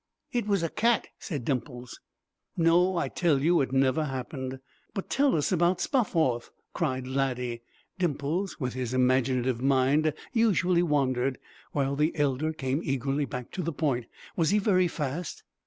"It 0.31 0.47
was 0.47 0.63
a 0.63 0.69
cat," 0.69 1.09
said 1.19 1.45
Dimples. 1.45 1.99
"No; 2.57 2.97
I 2.97 3.07
tell 3.07 3.39
you 3.39 3.61
it 3.61 3.71
never 3.71 4.05
happened." 4.05 4.57
"But 4.95 5.11
tell 5.11 5.35
us 5.35 5.51
about 5.51 5.79
Spofforth," 5.79 6.49
cried 6.73 7.05
Laddie. 7.05 7.61
Dimples, 7.99 8.59
with 8.59 8.73
his 8.73 8.95
imaginative 8.95 9.61
mind, 9.61 10.13
usually 10.33 10.81
wandered, 10.81 11.37
while 11.71 11.95
the 11.95 12.15
elder 12.17 12.51
came 12.51 12.81
eagerly 12.83 13.25
back 13.25 13.51
to 13.51 13.61
the 13.61 13.71
point. 13.71 14.07
"Was 14.35 14.49
he 14.49 14.57
very 14.57 14.87
fast?" 14.87 15.43